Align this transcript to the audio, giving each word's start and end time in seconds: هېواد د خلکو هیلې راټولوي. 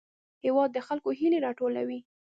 هېواد 0.45 0.69
د 0.73 0.77
خلکو 0.87 1.09
هیلې 1.19 1.39
راټولوي. 1.45 1.99